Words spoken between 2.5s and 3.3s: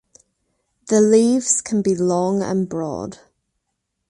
broad.